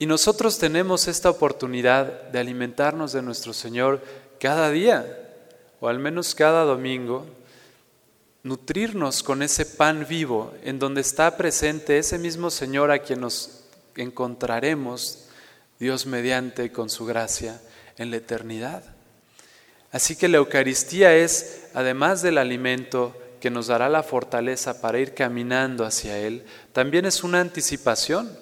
Y 0.00 0.06
nosotros 0.06 0.58
tenemos 0.58 1.06
esta 1.06 1.30
oportunidad 1.30 2.24
de 2.24 2.40
alimentarnos 2.40 3.12
de 3.12 3.22
nuestro 3.22 3.52
Señor 3.52 4.02
cada 4.40 4.68
día, 4.72 5.30
o 5.78 5.86
al 5.86 6.00
menos 6.00 6.34
cada 6.34 6.64
domingo, 6.64 7.24
nutrirnos 8.48 9.22
con 9.22 9.42
ese 9.42 9.66
pan 9.66 10.06
vivo 10.08 10.54
en 10.62 10.78
donde 10.78 11.02
está 11.02 11.36
presente 11.36 11.98
ese 11.98 12.18
mismo 12.18 12.50
Señor 12.50 12.90
a 12.90 13.00
quien 13.00 13.20
nos 13.20 13.64
encontraremos, 13.94 15.26
Dios 15.78 16.06
mediante 16.06 16.72
con 16.72 16.88
su 16.88 17.04
gracia, 17.04 17.60
en 17.98 18.10
la 18.10 18.16
eternidad. 18.16 18.82
Así 19.92 20.16
que 20.16 20.28
la 20.28 20.38
Eucaristía 20.38 21.14
es, 21.14 21.64
además 21.74 22.22
del 22.22 22.38
alimento 22.38 23.14
que 23.38 23.50
nos 23.50 23.66
dará 23.66 23.90
la 23.90 24.02
fortaleza 24.02 24.80
para 24.80 24.98
ir 24.98 25.12
caminando 25.12 25.84
hacia 25.84 26.18
Él, 26.18 26.44
también 26.72 27.04
es 27.04 27.22
una 27.22 27.40
anticipación 27.40 28.34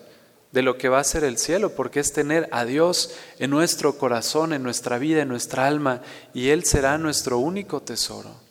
de 0.52 0.62
lo 0.62 0.78
que 0.78 0.88
va 0.88 1.00
a 1.00 1.04
ser 1.04 1.24
el 1.24 1.36
cielo, 1.36 1.74
porque 1.74 1.98
es 1.98 2.12
tener 2.12 2.48
a 2.52 2.64
Dios 2.64 3.10
en 3.40 3.50
nuestro 3.50 3.98
corazón, 3.98 4.52
en 4.52 4.62
nuestra 4.62 4.98
vida, 4.98 5.22
en 5.22 5.28
nuestra 5.28 5.66
alma, 5.66 6.00
y 6.32 6.50
Él 6.50 6.64
será 6.64 6.96
nuestro 6.96 7.38
único 7.38 7.82
tesoro. 7.82 8.46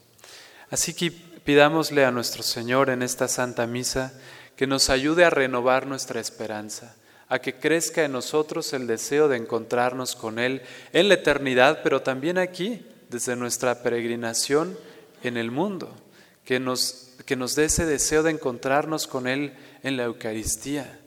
Así 0.69 0.93
que 0.93 1.24
pidámosle 1.45 2.03
a 2.03 2.11
nuestro 2.11 2.43
Señor 2.43 2.89
en 2.89 3.03
esta 3.03 3.27
Santa 3.27 3.67
Misa 3.67 4.11
que 4.57 4.67
nos 4.67 4.89
ayude 4.89 5.23
a 5.23 5.29
renovar 5.29 5.85
nuestra 5.85 6.19
esperanza, 6.19 6.95
a 7.29 7.39
que 7.39 7.55
crezca 7.55 8.03
en 8.03 8.13
nosotros 8.13 8.73
el 8.73 8.87
deseo 8.87 9.27
de 9.27 9.37
encontrarnos 9.37 10.15
con 10.15 10.39
Él 10.39 10.63
en 10.91 11.07
la 11.07 11.13
eternidad, 11.13 11.81
pero 11.83 12.01
también 12.01 12.39
aquí, 12.39 12.83
desde 13.09 13.35
nuestra 13.35 13.83
peregrinación 13.83 14.75
en 15.23 15.37
el 15.37 15.51
mundo, 15.51 15.95
que 16.43 16.59
nos, 16.59 17.11
que 17.25 17.35
nos 17.35 17.55
dé 17.55 17.65
ese 17.65 17.85
deseo 17.85 18.23
de 18.23 18.31
encontrarnos 18.31 19.05
con 19.05 19.27
Él 19.27 19.53
en 19.83 19.97
la 19.97 20.05
Eucaristía 20.05 20.99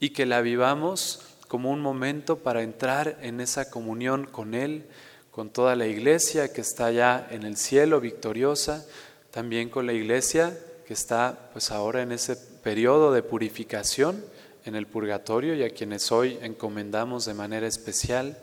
y 0.00 0.10
que 0.10 0.26
la 0.26 0.42
vivamos 0.42 1.22
como 1.48 1.70
un 1.70 1.80
momento 1.80 2.40
para 2.40 2.62
entrar 2.62 3.16
en 3.22 3.40
esa 3.40 3.70
comunión 3.70 4.26
con 4.26 4.54
Él, 4.54 4.84
con 5.30 5.48
toda 5.48 5.76
la 5.76 5.86
iglesia 5.86 6.52
que 6.52 6.60
está 6.60 6.90
ya 6.90 7.26
en 7.30 7.44
el 7.44 7.56
cielo 7.56 8.00
victoriosa, 8.00 8.84
también 9.30 9.70
con 9.70 9.86
la 9.86 9.92
iglesia 9.92 10.58
que 10.86 10.94
está 10.94 11.50
pues 11.52 11.70
ahora 11.70 12.02
en 12.02 12.12
ese 12.12 12.36
periodo 12.36 13.12
de 13.12 13.22
purificación 13.22 14.24
en 14.64 14.74
el 14.74 14.86
purgatorio 14.86 15.54
y 15.54 15.62
a 15.62 15.70
quienes 15.70 16.12
hoy 16.12 16.38
encomendamos 16.42 17.24
de 17.24 17.34
manera 17.34 17.66
especial 17.66 18.38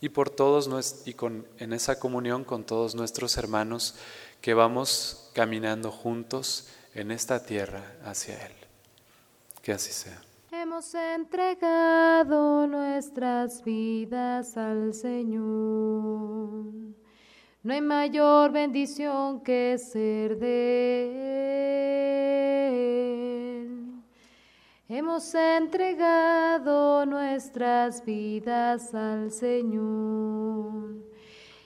y 0.00 0.08
por 0.08 0.30
todos 0.30 1.02
y 1.06 1.14
con, 1.14 1.46
en 1.58 1.72
esa 1.72 1.98
comunión 1.98 2.44
con 2.44 2.64
todos 2.64 2.94
nuestros 2.94 3.36
hermanos 3.36 3.94
que 4.40 4.54
vamos 4.54 5.30
caminando 5.32 5.90
juntos 5.90 6.68
en 6.94 7.10
esta 7.10 7.44
tierra 7.44 7.82
hacia 8.04 8.46
Él. 8.46 8.52
Que 9.62 9.72
así 9.72 9.92
sea. 9.92 10.20
Hemos 10.52 10.94
entregado 10.94 12.66
nuestras 12.66 13.64
vidas 13.64 14.56
al 14.56 14.94
Señor. 14.94 16.64
No 17.64 17.72
hay 17.72 17.80
mayor 17.80 18.52
bendición 18.52 19.40
que 19.40 19.78
ser 19.78 20.36
de 20.36 21.08
Él. 23.62 24.02
Hemos 24.86 25.34
entregado 25.34 27.06
nuestras 27.06 28.04
vidas 28.04 28.94
al 28.94 29.32
Señor 29.32 30.94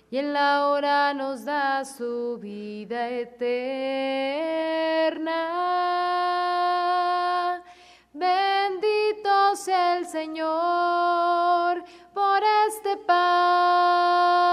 y 0.08 0.18
en 0.18 0.32
la 0.32 0.68
hora 0.68 1.12
nos 1.14 1.44
da 1.44 1.84
su 1.84 2.38
vida 2.40 3.10
eterna. 3.10 3.58
Bendito 8.12 9.56
sea 9.56 9.98
el 9.98 10.06
Señor 10.06 11.82
por 12.14 12.40
este 12.68 12.96
pan, 12.98 14.47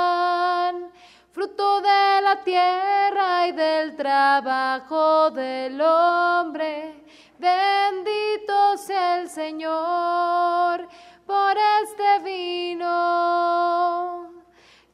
tierra 2.46 3.48
y 3.48 3.52
del 3.52 3.96
trabajo 3.98 5.32
del 5.32 5.82
hombre. 5.82 7.04
Bendito 7.38 8.78
sea 8.78 9.20
el 9.20 9.30
Señor 9.30 10.88
por 11.26 11.58
este 11.82 12.20
vino 12.24 12.86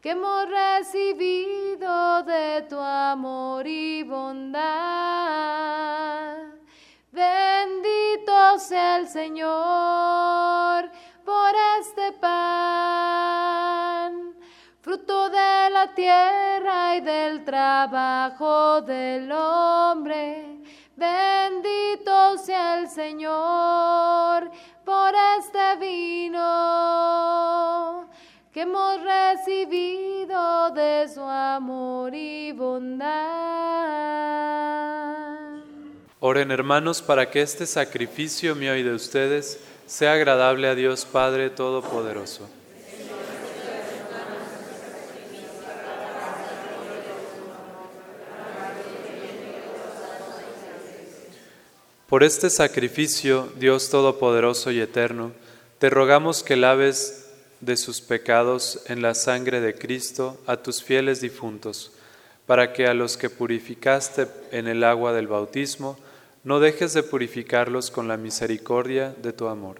que 0.01 0.11
hemos 0.11 0.49
recibido 0.49 2.23
de 2.23 2.65
tu 2.67 2.79
amor 2.79 3.67
y 3.67 4.01
bondad. 4.03 4.61
Bendito 7.11 8.57
sea 8.57 8.97
el 8.97 9.07
Señor 9.07 10.00
la 15.81 15.95
tierra 15.95 16.95
y 16.97 17.01
del 17.01 17.43
trabajo 17.43 18.81
del 18.81 19.31
hombre. 19.31 20.59
Bendito 20.95 22.37
sea 22.37 22.77
el 22.79 22.87
Señor 22.87 24.51
por 24.85 25.11
este 25.39 25.77
vino 25.79 26.37
que 28.53 28.61
hemos 28.61 29.01
recibido 29.01 30.69
de 30.71 31.09
su 31.11 31.21
amor 31.21 32.13
y 32.13 32.51
bondad. 32.51 33.09
Oren 36.19 36.51
hermanos 36.51 37.01
para 37.01 37.31
que 37.31 37.41
este 37.41 37.65
sacrificio 37.65 38.53
mío 38.53 38.75
y 38.75 38.83
de 38.83 38.93
ustedes 38.93 39.59
sea 39.87 40.13
agradable 40.13 40.67
a 40.67 40.75
Dios 40.75 41.05
Padre 41.05 41.49
Todopoderoso. 41.49 42.60
Por 52.11 52.25
este 52.25 52.49
sacrificio, 52.49 53.47
Dios 53.55 53.89
Todopoderoso 53.89 54.69
y 54.69 54.81
Eterno, 54.81 55.31
te 55.79 55.89
rogamos 55.89 56.43
que 56.43 56.57
laves 56.57 57.29
de 57.61 57.77
sus 57.77 58.01
pecados 58.01 58.81
en 58.87 59.01
la 59.01 59.15
sangre 59.15 59.61
de 59.61 59.75
Cristo 59.75 60.37
a 60.45 60.57
tus 60.57 60.83
fieles 60.83 61.21
difuntos, 61.21 61.93
para 62.45 62.73
que 62.73 62.87
a 62.87 62.93
los 62.93 63.15
que 63.15 63.29
purificaste 63.29 64.27
en 64.51 64.67
el 64.67 64.83
agua 64.83 65.13
del 65.13 65.27
bautismo, 65.27 65.97
no 66.43 66.59
dejes 66.59 66.91
de 66.91 67.03
purificarlos 67.03 67.89
con 67.91 68.09
la 68.09 68.17
misericordia 68.17 69.15
de 69.23 69.31
tu 69.31 69.47
amor. 69.47 69.77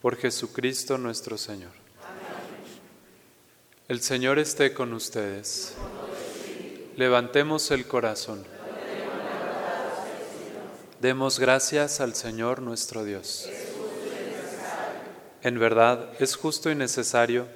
Por 0.00 0.16
Jesucristo 0.16 0.96
nuestro 0.96 1.36
Señor. 1.36 1.72
El 3.86 4.00
Señor 4.00 4.38
esté 4.38 4.72
con 4.72 4.94
ustedes. 4.94 5.74
Levantemos 6.96 7.70
el 7.70 7.86
corazón. 7.86 8.55
Demos 11.00 11.38
gracias 11.38 12.00
al 12.00 12.14
Señor 12.14 12.62
nuestro 12.62 13.04
Dios. 13.04 13.50
En 15.42 15.58
verdad, 15.58 16.08
es 16.18 16.36
justo 16.36 16.70
y 16.70 16.74
necesario, 16.74 17.46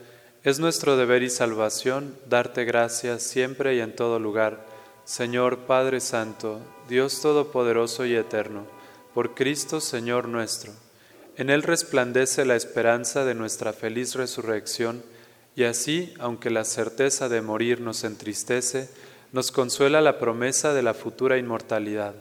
es 0.45 0.59
nuestro 0.59 0.99
deber 0.99 1.23
y 1.23 1.31
salvación 1.31 2.19
darte 2.29 2.67
gracias 2.67 3.23
siempre 3.23 3.77
y 3.77 3.81
en 3.81 3.97
todo 3.97 4.19
lugar, 4.19 4.67
Señor 5.07 5.61
Padre 5.61 6.01
Santo, 6.01 6.61
Dios 6.87 7.23
Todopoderoso 7.23 8.05
y 8.05 8.15
Eterno, 8.15 8.67
por 9.15 9.35
Cristo 9.35 9.81
Señor 9.81 10.29
nuestro. 10.29 10.73
En 11.39 11.49
Él 11.49 11.63
resplandece 11.63 12.45
la 12.45 12.57
esperanza 12.57 13.25
de 13.25 13.35
nuestra 13.35 13.73
feliz 13.73 14.17
resurrección, 14.17 15.03
y 15.57 15.65
así, 15.65 16.13
aunque 16.21 16.51
la 16.51 16.65
certeza 16.65 17.31
de 17.31 17.41
morir 17.41 17.81
nos 17.81 18.05
entristece, 18.05 18.91
nos 19.33 19.51
consuela 19.51 20.03
la 20.03 20.19
promesa 20.19 20.75
de 20.75 20.83
la 20.83 20.93
futura 20.93 21.39
inmortalidad 21.39 22.15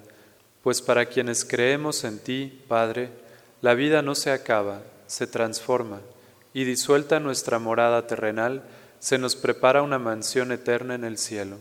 pues 0.64 0.82
para 0.82 1.06
quienes 1.06 1.46
creemos 1.46 2.04
en 2.04 2.20
ti, 2.20 2.62
Padre, 2.68 3.10
la 3.62 3.74
vida 3.74 4.02
no 4.02 4.16
se 4.16 4.32
acaba, 4.32 4.82
se 5.08 5.28
transforma, 5.28 6.02
y 6.54 6.64
disuelta 6.64 7.20
nuestra 7.20 7.60
morada 7.60 8.08
terrenal, 8.08 8.64
se 9.00 9.18
nos 9.18 9.36
prepara 9.36 9.82
una 9.82 10.00
mansión 10.00 10.52
eterna 10.52 10.96
en 10.96 11.04
el 11.04 11.18
cielo. 11.18 11.58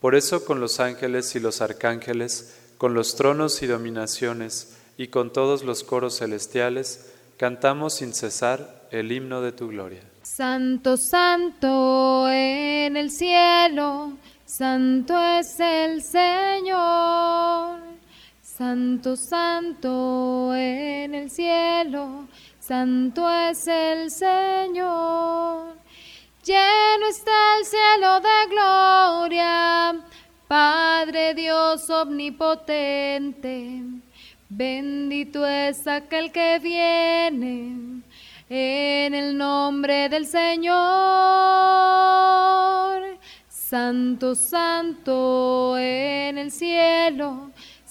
Por 0.00 0.14
eso 0.14 0.44
con 0.44 0.60
los 0.60 0.80
ángeles 0.80 1.34
y 1.34 1.40
los 1.40 1.60
arcángeles, 1.60 2.56
con 2.78 2.94
los 2.94 3.14
tronos 3.16 3.62
y 3.62 3.66
dominaciones, 3.66 4.76
y 4.96 5.08
con 5.08 5.32
todos 5.32 5.64
los 5.64 5.84
coros 5.84 6.18
celestiales, 6.18 7.12
cantamos 7.36 7.94
sin 7.94 8.12
cesar 8.12 8.86
el 8.90 9.10
himno 9.10 9.40
de 9.40 9.52
tu 9.52 9.68
gloria. 9.68 10.02
Santo, 10.22 10.96
santo 10.96 12.28
en 12.30 12.96
el 12.96 13.10
cielo, 13.10 14.12
santo 14.44 15.18
es 15.18 15.58
el 15.58 16.02
Señor. 16.02 17.31
Santo, 18.62 19.16
santo 19.16 20.54
en 20.54 21.16
el 21.16 21.30
cielo, 21.30 22.28
santo 22.60 23.28
es 23.28 23.66
el 23.66 24.08
Señor. 24.08 25.74
Lleno 26.44 27.08
está 27.08 27.32
el 27.58 27.64
cielo 27.66 28.20
de 28.20 28.46
gloria, 28.50 29.96
Padre 30.46 31.34
Dios 31.34 31.90
omnipotente. 31.90 33.82
Bendito 34.48 35.44
es 35.44 35.84
aquel 35.88 36.30
que 36.30 36.60
viene 36.60 38.02
en 38.48 39.14
el 39.14 39.36
nombre 39.36 40.08
del 40.08 40.24
Señor. 40.24 40.72
Santo, 43.48 44.36
santo 44.36 45.76
en 45.76 46.38
el 46.38 46.52
cielo 46.52 47.51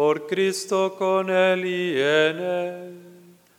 Por 0.00 0.26
Cristo 0.26 0.96
con 0.96 1.28
Él 1.28 1.66
y 1.66 1.92
en 2.00 2.38
Él 2.40 2.94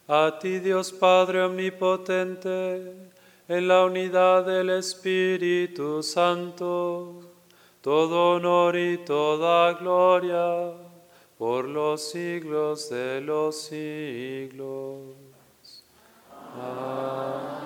a 0.08 0.40
ti 0.42 0.58
Dios 0.58 0.92
Padre 0.92 1.44
Omnipotente, 1.44 2.96
en 3.48 3.68
la 3.68 3.86
unidad 3.86 4.44
del 4.44 4.72
Espíritu 4.72 6.02
Santo, 6.02 7.22
todo 7.82 8.38
honor 8.38 8.76
y 8.76 8.98
toda 9.06 9.74
gloria 9.74 10.74
por 11.38 11.66
los 11.66 12.10
siglos 12.10 12.90
de 12.90 13.22
los 13.22 13.62
siglos. 13.62 15.14
Amén. 16.56 17.62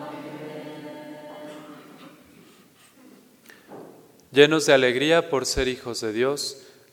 Llenos 4.34 4.66
de 4.66 4.74
alegría 4.74 5.30
por 5.30 5.46
ser 5.46 5.70
hijos 5.70 6.02
de 6.02 6.12
Dios, 6.12 6.65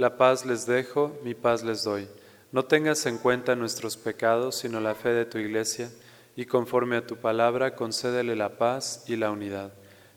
la 0.00 0.16
paz 0.16 0.46
les 0.46 0.64
dejo, 0.64 1.14
mi 1.22 1.34
paz 1.34 1.62
les 1.62 1.84
doy. 1.84 2.08
No 2.52 2.64
tengas 2.64 3.04
en 3.04 3.18
cuenta 3.18 3.54
nuestros 3.54 3.98
pecados, 3.98 4.56
sino 4.56 4.80
la 4.80 4.94
fe 4.94 5.10
de 5.10 5.26
tu 5.26 5.36
iglesia, 5.36 5.90
y 6.34 6.46
conforme 6.46 6.96
a 6.96 7.06
tu 7.06 7.16
palabra, 7.16 7.76
concédele 7.76 8.34
la 8.34 8.56
paz 8.56 9.04
y 9.06 9.16
la 9.16 9.30
unidad, 9.30 9.74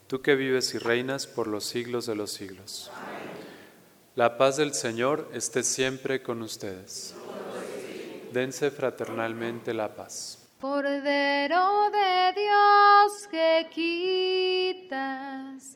tú 0.08 0.22
que 0.22 0.36
vives 0.36 0.74
y 0.74 0.78
reinas 0.78 1.28
por 1.28 1.48
los 1.48 1.66
siglos 1.66 2.06
de 2.06 2.16
los 2.16 2.32
siglos. 2.32 2.92
La 4.16 4.38
paz 4.38 4.56
del 4.56 4.74
Señor 4.74 5.30
esté 5.34 5.64
siempre 5.64 6.24
con 6.24 6.42
ustedes. 6.42 7.14
Dense 8.32 8.72
fraternalmente 8.72 9.74
la 9.74 9.94
paz. 9.94 10.48
Cordero 10.62 11.92
de 11.92 12.32
Dios 12.40 13.28
que 13.30 13.68
quitas 14.80 15.76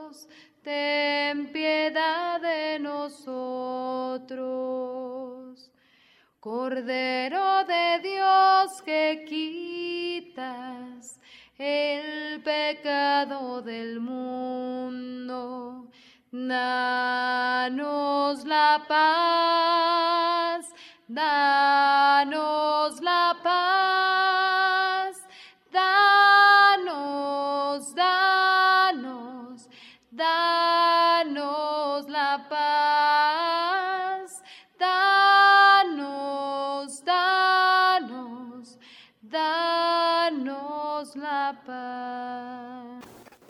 ten 0.63 1.51
piedad 1.51 2.41
de 2.41 2.79
nosotros. 2.79 4.41
Cordero 6.39 7.65
de 7.65 7.99
Dios 8.01 8.81
que 8.83 9.25
quitas 9.27 11.19
el 11.57 12.41
pecado 12.41 13.61
del 13.61 13.99
mundo, 13.99 15.89
danos 16.31 18.45
la 18.45 18.85
paz, 18.87 20.73
danos 21.07 23.01
la 23.01 23.35
paz, 23.43 25.17
danos 31.33 32.09
la 32.09 32.45
paz, 32.49 34.41
danos, 34.77 35.95
danos, 37.05 38.77
danos 39.21 41.15
la 41.15 41.61
paz. 41.65 43.05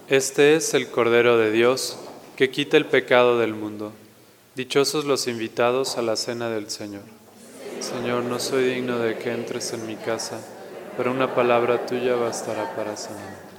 Este 0.08 0.56
es 0.56 0.74
el 0.74 0.90
Cordero 0.90 1.38
de 1.38 1.52
Dios 1.52 1.98
que 2.36 2.50
quita 2.52 2.78
el 2.78 2.86
pecado 2.86 3.38
del 3.40 3.54
mundo. 3.54 3.92
Dichosos 4.56 5.06
los 5.06 5.28
invitados 5.28 5.98
a 5.98 6.02
la 6.02 6.16
cena 6.16 6.50
del 6.50 6.70
Señor. 6.70 7.04
Señor, 7.80 8.24
no 8.24 8.38
soy 8.40 8.66
digno 8.66 9.00
de 9.00 9.18
que 9.18 9.32
entres 9.32 9.74
en 9.74 9.88
mi 9.88 9.96
casa, 9.96 10.40
pero 10.98 11.10
una 11.12 11.34
palabra 11.34 11.86
tuya 11.86 12.16
bastará 12.16 12.76
para 12.76 12.96
sanar. 12.98 13.50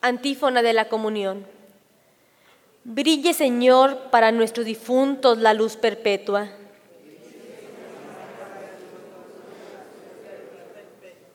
Antífona 0.00 0.62
de 0.62 0.72
la 0.72 0.88
comunión. 0.88 1.44
Brille, 2.84 3.32
Señor, 3.32 4.10
para 4.10 4.32
nuestros 4.32 4.66
difuntos 4.66 5.38
la 5.38 5.54
luz 5.54 5.76
perpetua. 5.76 6.48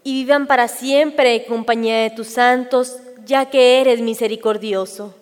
Y 0.04 0.24
vivan 0.24 0.48
para 0.48 0.68
siempre 0.68 1.36
en 1.36 1.46
compañía 1.46 2.04
de 2.04 2.10
tus 2.10 2.28
santos, 2.28 2.98
ya 3.26 3.50
que 3.50 3.82
eres 3.82 4.02
misericordioso. 4.02 5.16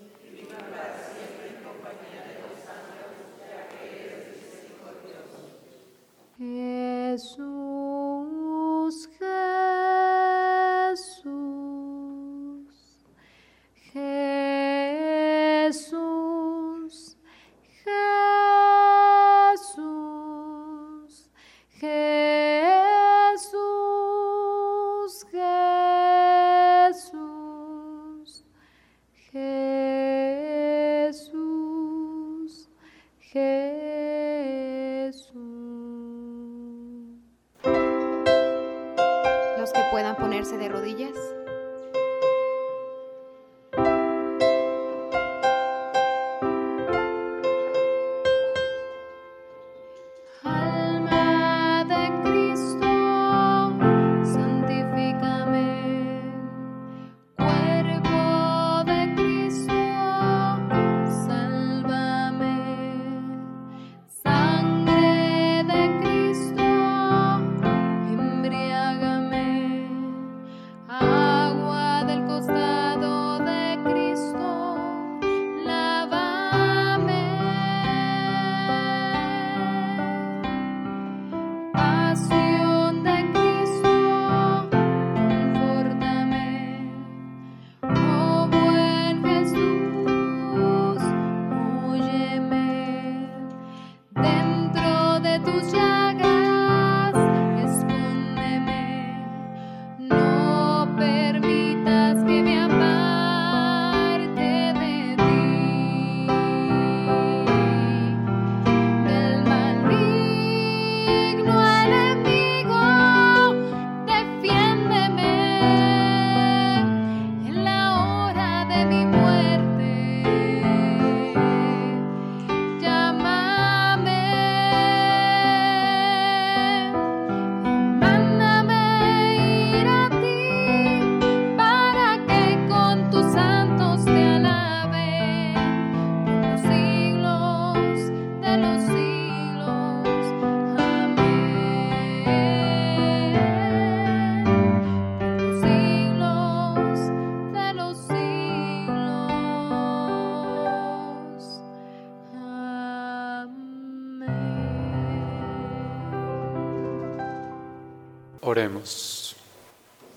Jesús, 6.38 7.55
de 40.52 40.70
rodillas. 40.70 41.35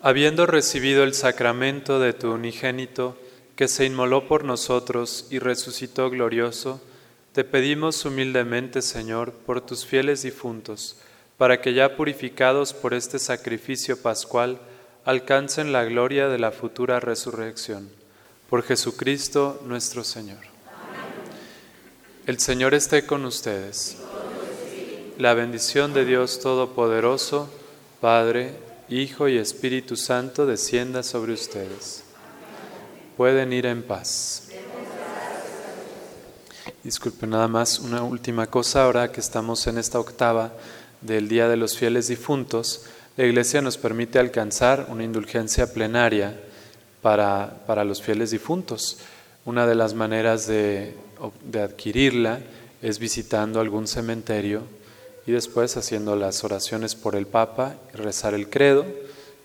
Habiendo 0.09 0.47
recibido 0.47 1.05
el 1.05 1.12
sacramento 1.12 2.01
de 2.01 2.14
tu 2.14 2.33
unigénito, 2.33 3.14
que 3.57 3.68
se 3.68 3.85
inmoló 3.85 4.27
por 4.27 4.42
nosotros 4.42 5.27
y 5.29 5.38
resucitó 5.38 6.09
glorioso, 6.09 6.81
te 7.35 7.44
pedimos 7.44 8.07
humildemente, 8.07 8.81
Señor, 8.81 9.33
por 9.33 9.61
tus 9.61 9.85
fieles 9.85 10.23
difuntos, 10.23 10.97
para 11.37 11.61
que 11.61 11.75
ya 11.75 11.94
purificados 11.94 12.73
por 12.73 12.94
este 12.94 13.18
sacrificio 13.18 14.01
pascual, 14.01 14.59
alcancen 15.05 15.73
la 15.73 15.85
gloria 15.85 16.29
de 16.29 16.38
la 16.38 16.53
futura 16.53 17.01
resurrección. 17.01 17.90
Por 18.49 18.62
Jesucristo 18.62 19.61
nuestro 19.66 20.05
Señor. 20.05 20.40
El 22.25 22.40
Señor 22.40 22.73
esté 22.73 23.05
con 23.05 23.27
ustedes. 23.27 23.99
La 25.18 25.35
bendición 25.35 25.92
de 25.92 26.07
Dios 26.07 26.40
Todopoderoso, 26.40 27.51
Padre, 28.01 28.67
Hijo 28.90 29.29
y 29.29 29.37
Espíritu 29.37 29.96
Santo 29.96 30.46
descienda 30.46 31.03
sobre 31.03 31.35
ustedes. 31.35 32.05
Pueden 33.18 33.53
ir 33.53 33.66
en 33.66 33.83
paz. 33.83 34.48
disculpe, 36.83 37.27
nada 37.27 37.48
más 37.48 37.81
una 37.81 38.03
última 38.03 38.46
cosa. 38.46 38.85
Ahora 38.85 39.12
que 39.12 39.20
estamos 39.20 39.66
en 39.66 39.77
esta 39.77 40.01
octava 40.01 40.55
del 41.03 41.29
Día 41.29 41.48
de 41.48 41.59
los 41.59 41.77
Fieles 41.77 42.09
Difuntos, 42.09 42.87
la 43.18 43.27
Iglesia 43.27 43.61
nos 43.61 43.77
permite 43.77 44.18
alcanzar 44.18 44.87
una 44.88 45.05
indulgencia 45.05 45.70
plenaria 45.70 46.40
para, 47.03 47.62
para 47.66 47.85
los 47.85 48.01
fieles 48.01 48.31
difuntos. 48.31 49.01
Una 49.44 49.66
de 49.66 49.74
las 49.74 49.92
maneras 49.92 50.46
de, 50.46 50.94
de 51.44 51.61
adquirirla 51.61 52.40
es 52.81 52.98
visitando 52.98 53.61
algún 53.61 53.87
cementerio 53.87 54.62
y 55.29 55.33
después 55.33 55.77
haciendo 55.77 56.17
las 56.17 56.43
oraciones 56.43 56.95
por 56.95 57.14
el 57.14 57.27
Papa, 57.27 57.75
rezar 57.93 58.33
el 58.33 58.49
credo, 58.49 58.87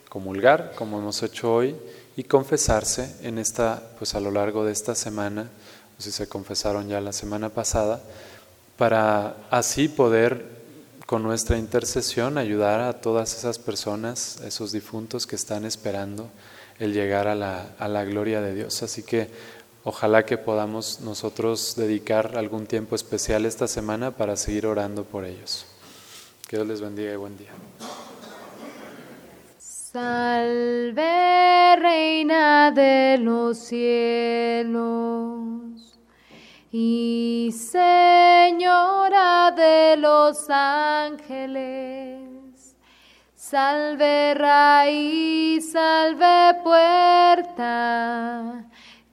comulgar, 0.08 0.72
como 0.78 0.98
hemos 0.98 1.22
hecho 1.24 1.54
hoy, 1.54 1.76
y 2.16 2.24
confesarse 2.24 3.14
en 3.22 3.38
esta, 3.38 3.84
pues 3.98 4.16
a 4.16 4.22
lo 4.22 4.32
largo 4.32 4.64
de 4.64 4.72
esta 4.72 4.96
semana, 4.96 5.50
o 6.00 6.02
si 6.02 6.12
se 6.12 6.30
confesaron 6.30 6.88
ya 6.88 7.02
la 7.02 7.12
semana 7.12 7.50
pasada, 7.50 8.02
para 8.78 9.36
así 9.52 9.90
poder 9.90 10.46
con 11.06 11.22
nuestra 11.22 11.58
intercesión 11.58 12.38
ayudar 12.38 12.80
a 12.80 13.02
todas 13.02 13.38
esas 13.38 13.60
personas, 13.60 14.40
esos 14.40 14.72
difuntos 14.72 15.28
que 15.28 15.36
están 15.36 15.66
esperando 15.66 16.30
el 16.80 16.94
llegar 16.94 17.28
a 17.28 17.36
la, 17.36 17.76
a 17.78 17.90
la 17.90 18.06
gloria 18.06 18.40
de 18.40 18.56
Dios. 18.56 18.84
Así 18.84 19.04
que 19.04 19.28
ojalá 19.84 20.26
que 20.26 20.38
podamos 20.38 21.02
nosotros 21.02 21.74
dedicar 21.76 22.38
algún 22.38 22.68
tiempo 22.68 22.96
especial 22.96 23.46
esta 23.46 23.68
semana 23.68 24.12
para 24.12 24.38
seguir 24.38 24.66
orando 24.66 25.04
por 25.04 25.26
ellos. 25.26 25.66
Dios 26.54 26.68
les 26.68 26.82
bendiga 26.82 27.14
y 27.14 27.16
buen 27.16 27.36
día. 27.36 27.50
Salve, 29.58 31.76
Reina 31.78 32.70
de 32.70 33.18
los 33.18 33.58
cielos 33.58 34.84
y 36.72 37.50
Señora 37.52 39.52
de 39.56 39.98
los 39.98 40.48
ángeles. 40.48 42.20
Salve, 43.34 44.36
raíz, 44.36 45.72
salve, 45.72 46.60
puerta 46.64 48.64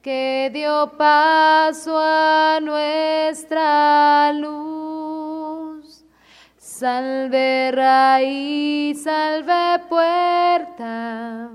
que 0.02 0.50
dio 0.52 0.92
paso 0.98 1.98
a 1.98 2.58
nuestra 2.60 4.30
luz. 4.34 4.79
Salve 6.80 7.72
raíz, 7.72 9.02
salve 9.02 9.84
puerta, 9.90 11.50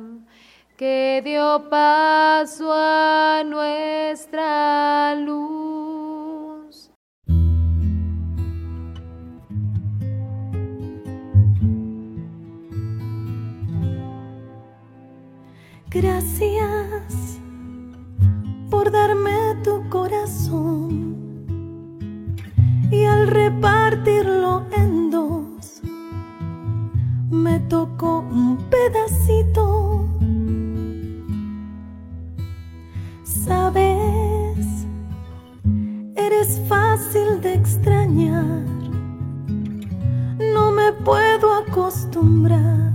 que 0.78 1.20
dio 1.26 1.68
paso 1.68 2.72
a 2.72 3.42
nuestra 3.44 5.16
luz. 5.16 6.92
Gracias 15.90 17.40
por 18.70 18.92
darme 18.92 19.56
tu 19.64 19.90
corazón 19.90 21.16
y 22.92 23.06
al 23.06 23.26
repartirlo 23.26 24.75
tocó 27.70 28.20
un 28.20 28.58
pedacito. 28.70 30.08
Sabes, 33.24 34.88
eres 36.16 36.62
fácil 36.68 37.42
de 37.42 37.54
extrañar, 37.54 38.66
no 40.54 40.72
me 40.72 40.92
puedo 41.04 41.54
acostumbrar. 41.54 42.94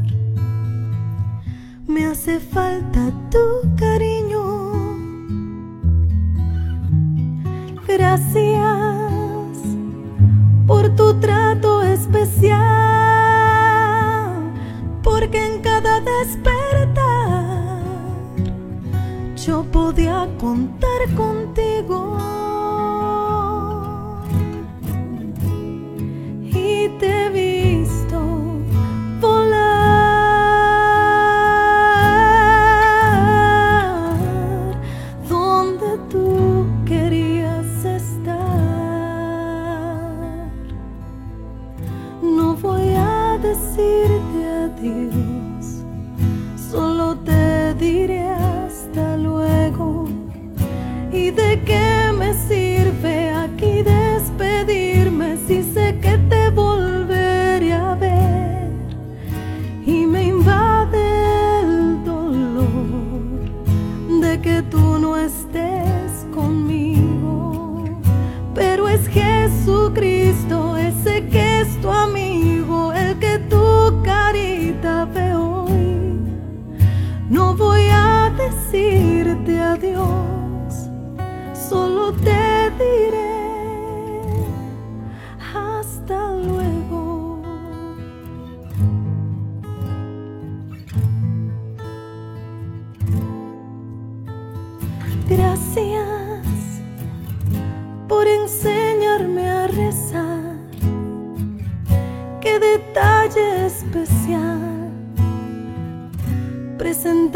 Me 1.87 2.07
hace 2.07 2.39
falta 2.39 3.13
tu 3.31 3.77
cariño. 3.77 4.41
Gracias 7.87 8.71
por 10.67 10.89
tu 10.95 11.15
trato 11.19 11.83
especial, 11.83 12.90
porque 15.31 15.47
en 15.47 15.61
cada 15.63 16.01
despertar 16.01 17.85
yo 19.37 19.63
podía 19.71 20.29
contar 20.41 21.15
contigo. 21.17 22.19
Y 26.43 26.89
te 26.99 27.27
he 27.27 27.31
visto 27.31 28.19
volar 29.21 29.61
donde 35.29 35.99
tú 36.09 36.67
querías 36.85 37.85
estar. 37.85 38.49
No 42.21 42.57
voy 42.57 42.95
a 42.97 43.39
decirte 43.39 44.20
you. 44.83 45.30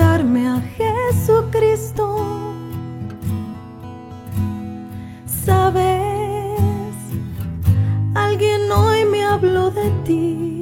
A 0.06 0.60
Jesucristo. 0.76 2.04
Sabes, 5.26 6.94
alguien 8.14 8.70
hoy 8.70 9.04
me 9.06 9.24
habló 9.24 9.70
de 9.70 9.90
ti. 10.04 10.53